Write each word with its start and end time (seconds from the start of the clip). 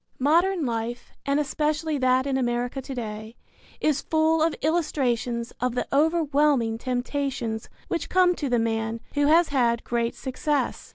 Modern 0.17 0.65
life, 0.65 1.11
and 1.27 1.39
especially 1.39 1.99
that 1.99 2.25
in 2.25 2.35
America 2.35 2.81
to 2.81 2.95
day, 2.95 3.35
is 3.79 4.01
full 4.01 4.41
of 4.41 4.55
illustrations 4.63 5.53
of 5.61 5.75
the 5.75 5.85
overwhelming 5.93 6.79
temptations 6.79 7.69
which 7.87 8.09
come 8.09 8.33
to 8.37 8.49
the 8.49 8.57
man 8.57 8.99
who 9.13 9.27
has 9.27 9.49
had 9.49 9.83
great 9.83 10.15
success. 10.15 10.89